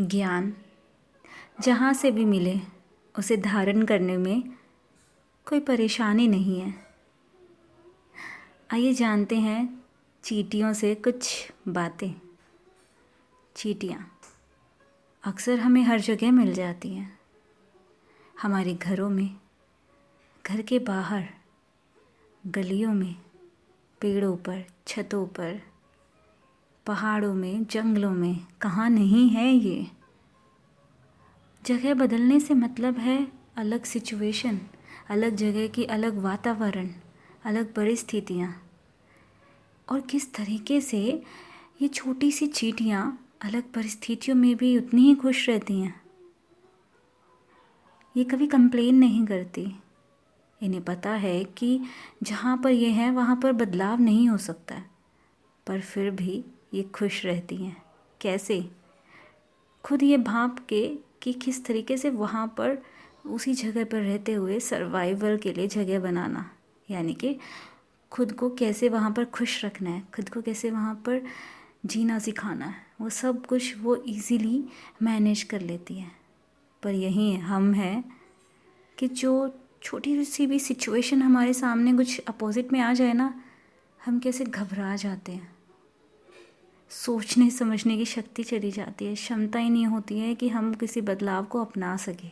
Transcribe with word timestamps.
ज्ञान। 0.00 0.56
जहाँ 1.60 1.92
से 1.92 2.10
भी 2.10 2.24
मिले, 2.24 2.60
उसे 3.18 3.36
धारण 3.36 3.82
करने 3.82 4.16
में 4.16 4.42
कोई 5.48 5.60
परेशानी 5.60 6.28
नहीं 6.28 6.60
है। 6.60 6.74
आइए 8.72 8.94
जानते 8.94 9.36
हैं 9.36 9.84
चीटियों 10.24 10.72
से 10.72 10.94
कुछ 10.94 11.52
बातें। 11.68 12.20
चीटियाँ 13.56 14.18
अक्सर 15.24 15.58
हमें 15.58 15.82
हर 15.82 16.00
जगह 16.00 16.32
मिल 16.32 16.54
जाती 16.54 16.94
हैं। 16.94 17.18
हमारे 18.42 18.74
घरों 18.74 19.10
में, 19.10 19.36
घर 20.46 20.62
के 20.62 20.78
बाहर, 20.78 21.28
गलियों 22.46 22.94
में, 22.94 23.16
पेड़ों 24.00 24.36
पर, 24.36 24.64
छतों 24.86 25.26
पर 25.26 25.73
पहाड़ों 26.86 27.34
में, 27.34 27.64
जंगलों 27.64 28.10
में, 28.10 28.46
कहाँ 28.60 28.90
नहीं 28.90 29.28
है 29.28 29.52
ये? 29.52 29.86
जगह 31.64 31.94
बदलने 31.94 32.40
से 32.40 32.54
मतलब 32.54 32.98
है 32.98 33.32
अलग 33.56 33.84
सिचुएशन 33.84 34.60
अलग 35.10 35.36
जगह 35.36 35.66
की 35.66 35.84
अलग 35.84 36.18
वातावरण, 36.18 36.90
अलग 37.44 37.74
परिस्थितियाँ। 37.74 38.62
और 39.88 40.00
किस 40.00 40.34
तरीके 40.34 40.80
से 40.80 41.22
ये 41.82 41.88
छोटी 41.88 42.32
सी 42.32 42.46
चीटियाँ 42.46 43.28
अलग 43.42 43.72
परिस्थितियों 43.72 44.36
में 44.36 44.56
भी 44.56 44.78
उतनी 44.78 45.02
ही 45.02 45.14
खुश 45.14 45.48
रहती 45.48 45.80
हैं? 45.80 46.02
ये 48.16 48.24
कभी 48.24 48.46
कंप्लेन 48.46 48.94
नहीं 48.94 49.26
करती। 49.26 49.76
इन्हें 50.62 50.84
पता 50.84 51.10
है 51.10 51.44
कि 51.44 51.80
जहाँ 52.22 52.58
पर 52.58 52.70
ये 52.70 52.90
है, 52.90 53.10
वहाँ 53.10 53.36
पर 53.36 53.52
बदलाव 53.52 54.00
नहीं 54.00 54.28
हो 54.28 54.36
सकता। 54.36 54.82
पर 55.66 55.80
फिर 55.80 56.10
भी 56.10 56.44
ये 56.74 56.82
खुश 56.82 57.26
रहती 57.26 57.56
हैं। 57.56 57.82
कैसे? 58.20 58.70
खुद 59.84 60.02
ये 60.02 60.16
भाप 60.16 60.66
के 60.68 60.98
कि 61.22 61.32
किस 61.32 61.64
तरीके 61.64 61.96
से 61.96 62.10
वहाँ 62.10 62.46
पर 62.46 62.82
उसी 63.26 63.54
जगह 63.54 63.84
पर 63.84 64.00
रहते 64.00 64.32
हुए 64.32 64.60
सर्वाइवल 64.60 65.36
के 65.36 65.52
लिए 65.52 65.66
जगह 65.66 66.00
बनाना। 66.00 66.50
यानी 66.90 67.14
कि 67.14 67.36
खुद 68.10 68.32
को 68.32 68.50
कैसे 68.50 68.88
वहाँ 68.88 69.10
पर 69.10 69.24
खुश 69.24 69.64
रखना 69.64 69.90
है, 69.90 70.02
खुद 70.16 70.28
को 70.28 70.42
कैसे 70.42 70.70
वहाँ 70.70 70.94
पर 70.94 71.22
जीना 71.86 72.18
सिखाना 72.18 72.66
है, 72.66 72.74
वो 73.00 73.10
सब 73.10 73.46
कुछ 73.46 73.78
वो 73.78 73.96
इजीली 73.96 74.64
मैनेज 75.02 75.42
कर 75.42 75.60
लेती 75.60 75.94
है। 75.94 76.10
पर 76.82 76.90
यही 76.90 77.36
हम 77.36 77.74
हैं 77.74 78.04
कि 78.98 79.08
जो 79.08 79.54
छोटी 79.82 80.24
सी 80.24 80.46
भी 80.46 80.58
सिचुएशन 80.58 81.22
हमारे 81.22 81.52
सामने 81.52 81.92
कुछ 81.92 82.20
अपोजिट 82.28 82.72
में 82.72 82.80
आ 82.80 82.92
जाए 82.92 83.12
ना, 83.12 83.44
हम 84.04 84.18
कैसे 84.18 84.44
घबरा 84.44 84.96
जाते 84.96 85.32
हैं। 85.32 85.53
सोचने, 86.94 87.50
समझने 87.50 87.96
की 87.96 88.04
शक्ति 88.04 88.42
चली 88.42 88.70
जाती 88.70 89.04
है। 89.04 89.14
क्षमता 89.14 89.58
ही 89.58 89.70
नहीं 89.70 89.86
होती 89.86 90.18
है 90.18 90.34
कि 90.34 90.48
हम 90.48 90.74
किसी 90.74 91.00
बदलाव 91.00 91.44
को 91.44 91.60
अपना 91.60 91.96
सकें। 91.96 92.30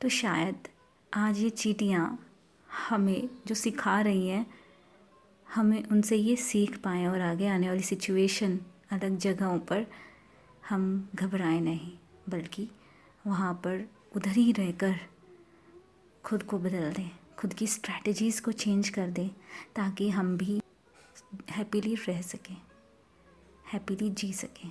तो 0.00 0.08
शायद 0.08 0.68
आज 1.14 1.38
ये 1.38 1.50
चीटियाँ 1.50 2.26
हमें 2.88 3.28
जो 3.46 3.54
सिखा 3.54 4.00
रही 4.00 4.28
हैं, 4.28 4.46
हमें 5.54 5.84
उनसे 5.84 6.16
ये 6.16 6.36
सीख 6.36 6.76
पाएँ 6.78 7.06
और 7.06 7.20
आगे 7.20 7.46
आने 7.46 7.68
वाली 7.68 7.82
सिचुएशन 7.82 8.58
अलग 8.90 9.18
जगहों 9.18 9.58
पर 9.58 9.86
हम 10.68 11.08
घबराएँ 11.14 11.60
नहीं, 11.60 11.92
बल्कि 12.28 12.68
वहाँ 13.26 13.54
पर 13.54 13.88
उधर 14.16 14.30
ही 14.30 14.52
रहकर 14.52 14.98
खुद 16.24 16.42
को 16.42 16.58
बदल 16.58 16.92
दें, 16.92 17.10
खुद 17.38 17.54
की 17.54 17.66
स्ट्रैटेजीज़ 17.66 18.42
को 18.42 18.52
चेंज 18.52 18.88
कर 18.88 19.08
दें, 19.08 19.28
ताकि 19.76 20.10
हम 20.10 20.36
भी 20.36 20.60
हैप्पीली 21.50 21.94
रह 21.94 22.22
सकें। 22.22 22.56
हैप्पीली 23.72 24.10
जी 24.10 24.32
सकें। 24.32 24.70